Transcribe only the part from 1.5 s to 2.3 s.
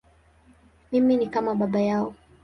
baba yao.